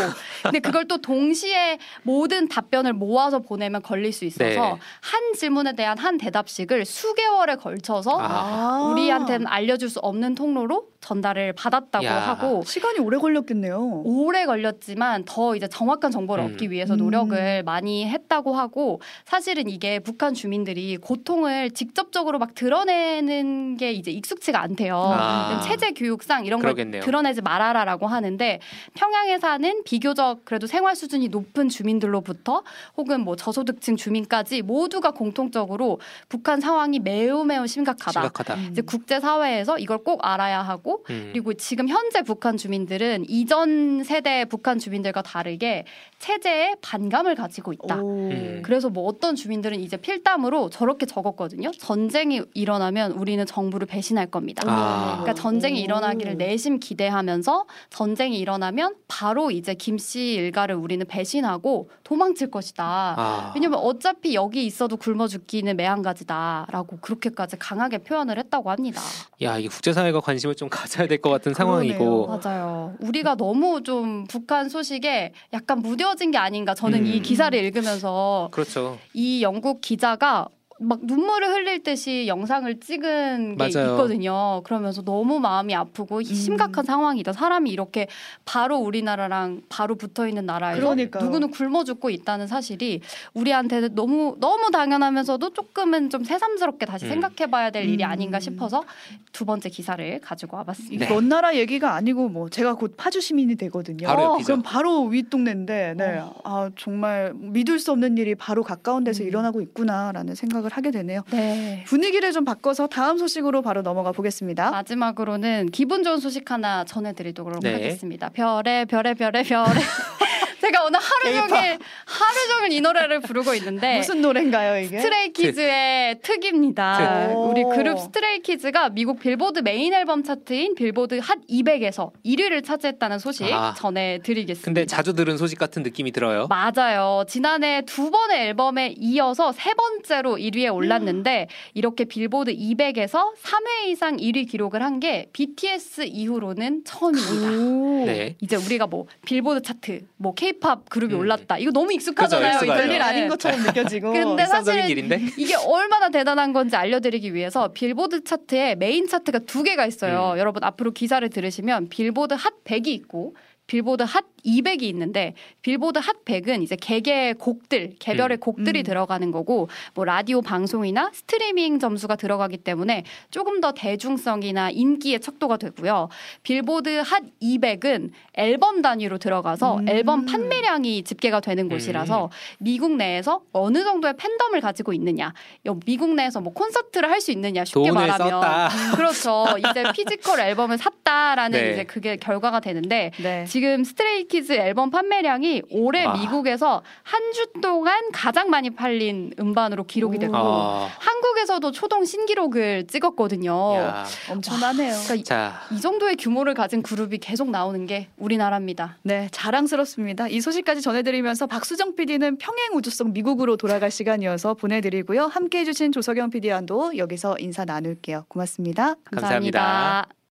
근데 0.44 0.60
그걸 0.60 0.88
또 0.88 0.98
동시에 0.98 1.78
모든 2.04 2.48
답변을 2.48 2.94
모아서 2.94 3.40
보내면 3.40 3.82
걸릴 3.82 4.14
수 4.14 4.26
있어서 4.26 4.44
네. 4.44 4.80
한 5.12 5.34
질문에 5.34 5.74
대한 5.74 5.98
한 5.98 6.18
대답식을 6.18 6.86
수개월에 6.86 7.58
걸쳐서 7.58 8.18
아. 8.18 8.28
아. 8.30 8.92
우리한테는 8.92 9.46
알려줄 9.46 9.90
수 9.90 10.00
없는 10.00 10.36
통로로 10.36 10.91
전달을 11.02 11.54
받았다고 11.54 12.06
야. 12.06 12.20
하고 12.20 12.64
시간이 12.64 13.00
오래 13.00 13.18
걸렸겠네요. 13.18 14.04
오래 14.06 14.46
걸렸지만 14.46 15.26
더 15.26 15.56
이제 15.56 15.68
정확한 15.68 16.12
정보를 16.12 16.44
음. 16.44 16.52
얻기 16.52 16.70
위해서 16.72 16.94
음. 16.94 17.00
노력을 17.00 17.64
많이 17.64 18.08
했다고 18.08 18.54
하고 18.54 19.02
사실은 19.26 19.68
이게 19.68 20.00
북한 20.00 20.34
주민들이 20.34 20.98
고통을 20.98 21.72
직접적으로 21.72 22.38
막 22.38 22.54
드러내는 22.54 23.78
게 23.78 23.92
이제 23.92 24.12
익숙치가 24.12 24.62
않대요. 24.62 24.96
아. 24.96 25.60
체제 25.62 25.92
교육상 25.92 26.46
이런 26.46 26.60
걸 26.60 26.74
그러겠네요. 26.74 27.02
드러내지 27.02 27.42
말아라라고 27.42 28.06
하는데 28.06 28.60
평양에 28.94 29.40
사는 29.40 29.84
비교적 29.84 30.46
그래도 30.46 30.68
생활 30.68 30.96
수준이 30.96 31.30
높은 31.30 31.68
주민들로부터 31.68 32.62
혹은 32.96 33.22
뭐 33.22 33.36
저소득층 33.36 33.96
주민까지 33.96 34.62
모두가 34.62 35.12
공통적으로 35.12 36.00
북한 36.30 36.62
상황이 36.62 37.00
매우 37.00 37.44
매우 37.44 37.66
심각하다. 37.66 38.12
심각하다. 38.12 38.54
음. 38.54 38.68
이제 38.72 38.82
국제 38.84 39.20
사회에서 39.20 39.80
이걸 39.80 39.98
꼭 39.98 40.20
알아야 40.24 40.62
하고 40.62 40.91
하고 40.92 41.04
음. 41.10 41.30
그리고 41.32 41.54
지금 41.54 41.88
현재 41.88 42.22
북한 42.22 42.58
주민들은 42.58 43.26
이전 43.30 44.04
세대 44.04 44.46
북한 44.46 44.78
주민들과 44.78 45.22
다르게 45.22 45.86
체제에 46.20 46.76
반감을 46.82 47.36
가지고 47.36 47.74
있다. 47.74 48.02
오. 48.02 48.30
음. 48.30 48.62
그래서 48.64 48.90
뭐 48.90 49.06
어떤 49.06 49.36
주민들은 49.36 49.80
이제 49.80 49.98
필담으로 49.98 50.70
저렇게 50.70 51.06
적었거든요. 51.06 51.72
전쟁이 51.72 52.42
일어나면 52.54 53.14
우리는 53.14 53.46
정부를 53.46 53.88
배신할 53.88 54.28
겁니다. 54.28 54.64
아. 54.68 55.20
그러니까 55.22 55.34
전쟁이 55.42 55.82
오. 55.82 55.84
일어나기를 55.84 56.38
내심 56.38 56.80
기대하면서 56.80 57.66
전쟁이 57.90 58.40
일어나면 58.40 58.96
바로 59.08 59.52
이제 59.52 59.74
김씨 59.74 60.34
일가를 60.34 60.76
우리는 60.76 61.06
배신하고 61.08 61.90
도망칠 62.04 62.52
것이다. 62.52 63.16
아. 63.18 63.52
왜냐면 63.56 63.80
어차피 63.80 64.36
여기 64.36 64.66
있어도 64.66 64.98
굶어 64.98 65.28
죽기는 65.28 65.76
매한가지다라고 65.78 66.98
그렇게까지 66.98 67.58
강하게 67.58 68.00
표현을 68.00 68.38
했다고 68.38 68.70
합니다. 68.70 69.02
야, 69.42 69.58
이 69.58 69.68
국제사회가 69.68 70.20
관심을 70.20 70.56
좀 70.56 70.72
가 70.72 70.81
져야 70.88 71.08
될 71.08 71.22
것 71.22 71.30
같은 71.30 71.54
상황이고. 71.54 72.28
그러네요. 72.28 72.40
맞아요. 72.44 72.94
우리가 73.00 73.36
너무 73.36 73.84
좀 73.84 74.26
북한 74.28 74.70
소식에 74.70 75.34
약간 75.54 75.80
무뎌진 75.80 76.32
게 76.32 76.38
아닌가. 76.38 76.74
저는 76.74 77.06
이 77.06 77.18
음. 77.18 77.22
기사를 77.22 77.58
읽으면서 77.58 78.50
그렇죠. 78.52 78.98
이 79.14 79.42
영국 79.44 79.82
기자가 79.82 80.48
막 80.82 81.00
눈물을 81.04 81.48
흘릴 81.50 81.84
듯이 81.84 82.26
영상을 82.28 82.80
찍은 82.80 83.58
게 83.58 83.72
맞아요. 83.72 83.92
있거든요. 83.92 84.62
그러면서 84.64 85.04
너무 85.04 85.40
마음이 85.40 85.76
아프고 85.76 86.24
심각한 86.24 86.84
상황이다. 86.84 87.34
사람이 87.34 87.70
이렇게 87.70 88.08
바로 88.46 88.78
우리나라랑 88.78 89.62
바로 89.70 89.94
붙어 89.96 90.28
있는 90.28 90.48
나라에서 90.48 90.82
그러니까요. 90.82 91.24
누구는 91.24 91.52
굶어 91.52 91.84
죽고 91.84 92.10
있다는 92.10 92.48
사실이 92.48 93.02
우리한테는 93.36 93.94
너무 93.94 94.36
너무 94.40 94.72
당연하면서도 94.72 95.52
조금은 95.52 96.10
좀 96.10 96.24
새삼스럽게 96.24 96.88
다시 96.88 97.06
음. 97.06 97.10
생각해봐야 97.12 97.70
될 97.70 97.88
일이 97.88 98.04
음. 98.04 98.10
아닌가 98.10 98.40
싶어서 98.40 98.84
두 99.32 99.46
번째 99.46 99.70
기사를 99.70 100.20
가지고 100.22 100.58
와봤습니다. 100.58 101.06
이게 101.06 101.14
먼 101.14 101.30
나라 101.30 101.56
얘기가 101.56 101.94
아니고 101.94 102.30
뭐 102.30 102.50
제가 102.50 102.74
곧 102.74 102.96
파주 102.98 103.22
시민이 103.22 103.56
되거든요. 103.56 104.08
바로 104.08 104.22
어, 104.22 104.34
옆이죠. 104.34 104.46
그럼 104.48 104.62
바로 104.64 105.06
윗 105.06 105.30
동네인데 105.30 105.94
네. 105.96 106.22
아 106.44 106.72
정말 106.76 107.34
믿을 107.36 107.78
수 107.78 107.92
없는 107.92 108.18
일이 108.18 108.34
바로 108.34 108.64
가까운 108.64 109.04
데서 109.04 109.22
음. 109.24 109.28
일어나고 109.28 109.62
있구나라는 109.62 110.34
생각을 110.34 110.71
하게 110.72 110.92
되네요. 110.92 111.24
네. 111.32 111.84
분위기를 111.88 112.32
좀 112.32 112.46
바꿔서 112.46 112.88
다음 112.88 113.18
소식으로 113.18 113.62
바로 113.62 113.82
넘어가 113.82 114.12
보겠습니다. 114.12 114.72
마지막으로는 114.72 115.70
기분 115.72 116.04
좋은 116.04 116.20
소식 116.20 116.50
하나 116.52 116.84
전해드리도록 116.86 117.60
네. 117.62 117.74
하겠습니다. 117.74 118.30
별의 118.30 118.86
별의 118.86 119.14
별의 119.14 119.44
별의 119.44 119.80
제가 120.62 120.86
오늘 120.86 121.00
하루. 121.00 121.48
종일 121.50 121.80
하루 122.06 122.48
종일 122.50 122.72
이 122.74 122.82
노래를 122.82 123.20
부르고 123.22 123.54
있는데 123.56 123.98
무슨 123.98 124.22
노래인가요 124.22 124.80
이게? 124.84 125.00
스트레이키즈의 125.00 126.20
특입니다. 126.22 127.30
특. 127.30 127.36
우리 127.38 127.64
오. 127.64 127.70
그룹 127.70 128.00
스트레이키즈가 128.00 128.90
미국 128.90 129.20
빌보드 129.20 129.60
메인 129.60 129.94
앨범 129.94 130.24
차트인 130.24 130.76
빌보드 130.76 131.20
핫 131.22 131.40
200에서 131.50 132.12
1위를 132.26 132.64
차지했다는 132.64 133.20
소식 133.20 133.52
아. 133.52 133.74
전해드리겠습니다. 133.76 134.66
근데 134.66 134.86
자주 134.86 135.14
들은 135.14 135.38
소식 135.38 135.58
같은 135.58 135.82
느낌이 135.84 136.12
들어요. 136.12 136.48
맞아요. 136.48 137.24
지난해 137.28 137.82
두 137.86 138.12
번의 138.12 138.48
앨범에 138.50 138.94
이어서 139.00 139.52
세 139.52 139.74
번째로 139.74 140.36
1위에 140.38 140.74
올랐는데 140.74 141.48
이렇게 141.74 142.06
빌보드 142.06 142.54
200에서 142.56 143.34
3회 143.42 143.88
이상 143.88 144.18
1위 144.18 144.50
기록을 144.50 144.82
한 144.84 145.02
게 145.02 145.30
BTS 145.34 146.04
이후로는 146.04 146.84
처음입니다. 146.86 147.50
오. 147.58 148.06
네. 148.06 148.36
이제 148.40 148.56
우리가 148.56 148.86
뭐 148.86 149.08
빌보드 149.26 149.64
차트, 149.64 150.02
뭐 150.18 150.36
K- 150.36 150.51
팝 150.60 150.90
그룹이 150.90 151.14
음. 151.14 151.20
올랐다. 151.20 151.58
이거 151.58 151.72
너무 151.72 151.94
익숙하잖아요. 151.94 152.58
이제. 152.58 152.66
별일 152.66 153.02
아닌 153.02 153.24
네. 153.24 153.28
것처럼 153.28 153.62
느껴지고. 153.64 154.12
근데 154.14 154.46
사실은 154.46 154.88
일인데. 154.90 155.22
이게 155.38 155.56
얼마나 155.56 156.10
대단한 156.10 156.54
건지 156.54 156.76
알려드리기 156.76 157.34
위해서 157.34 157.72
빌보드 157.72 158.24
차트에 158.24 158.76
메인 158.76 159.08
차트가 159.08 159.40
두 159.40 159.64
개가 159.64 159.86
있어요. 159.86 160.34
음. 160.34 160.40
여러분 160.40 160.64
앞으로 160.64 160.92
기사를 160.92 161.28
들으시면 161.30 161.90
빌보드 161.90 162.34
핫 162.34 162.54
100이 162.64 162.88
있고 162.88 163.36
빌보드 163.68 164.04
핫 164.04 164.26
200이 164.46 164.84
있는데 164.84 165.34
빌보드 165.62 166.00
핫 166.00 166.24
100은 166.26 166.62
이제 166.64 166.76
개개의 166.76 167.36
곡들, 167.36 167.96
개별의 168.00 168.38
음. 168.38 168.40
곡들이 168.40 168.80
음. 168.82 168.84
들어가는 168.84 169.32
거고 169.32 169.70
뭐 169.94 170.06
라디오 170.06 170.42
방송이나 170.42 171.10
스트리밍 171.14 171.80
점수가 171.80 172.16
들어가기 172.16 172.58
때문에 172.58 173.04
조금 173.30 173.62
더 173.62 173.72
대중성이나 173.72 174.70
인기의 174.72 175.20
척도가 175.20 175.58
되고요. 175.58 176.10
빌보드 176.44 177.00
핫 177.06 177.24
200은 177.42 178.12
앨범 178.34 178.82
단위로 178.82 179.18
들어가서 179.18 179.78
음. 179.78 179.90
앨범 179.90 180.26
판매량이 180.26 181.04
집계가 181.04 181.40
되는 181.40 181.70
곳이라서 181.70 182.30
미국 182.60 182.96
내에서 182.96 183.42
어느 183.52 183.84
정도의 183.84 184.16
팬덤을 184.18 184.62
가지고 184.62 184.94
있느냐, 184.94 185.34
여- 185.66 185.80
미국 185.86 186.14
내에서 186.16 186.42
뭐 186.42 186.54
콘서트를 186.54 187.10
할 187.10 187.22
수 187.22 187.32
있느냐 187.32 187.64
쉽게 187.64 187.92
말하면. 187.92 188.42
음, 188.44 188.96
그렇죠. 188.96 189.46
이제 189.60 189.84
physical 189.94 190.40
앨범을 190.40 190.80
샀다라는 190.80 191.52
네. 191.62 191.72
이제 191.74 191.84
그게 191.84 192.16
결과가 192.16 192.60
되는데 192.60 193.12
네. 193.22 193.46
지금 193.46 193.84
스트레이 193.84 194.24
키즈 194.32 194.54
앨범 194.54 194.90
판매량이 194.90 195.64
올해 195.72 196.06
와. 196.06 196.14
미국에서 196.18 196.82
한 197.04 197.22
주 197.34 197.46
동안 197.62 198.12
가장 198.12 198.50
많이 198.50 198.70
팔린 198.72 199.34
음반으로 199.40 199.86
기록이 199.86 200.20
됐고 200.20 200.36
아, 200.36 200.90
한국에서도 201.00 201.72
초동 201.72 202.04
신기록을 202.04 202.88
찍었거든요. 202.88 203.76
야. 203.76 204.06
엄청나네요. 204.30 204.94
그러니까 205.06 205.24
자, 205.24 205.62
이 205.72 205.80
정도의 205.80 206.18
규모를 206.18 206.54
가진 206.54 206.82
그룹이 206.82 207.20
계속 207.20 207.50
나오는 207.50 207.86
게 207.86 208.10
우리나라입니다. 208.18 208.98
네, 209.04 209.30
자랑스럽습니다. 209.32 210.28
이 210.28 210.42
소식까지 210.42 210.82
전해드리면서 210.82 211.48
박수정 211.48 211.96
PD는 211.96 212.38
평행 212.38 212.74
우주성 212.74 213.14
미국으로 213.14 213.56
돌아갈 213.56 213.92
시간이어서 213.92 214.56
보내드리고요. 214.56 215.28
함께해주신 215.28 215.92
조석영 215.94 216.32
PD와도 216.32 216.98
여기서 216.98 217.38
인사 217.40 217.64
나눌게요. 217.64 218.26
고맙습니다. 218.28 218.96
감사합니다. 219.06 219.60
감사합니다. 219.62 220.21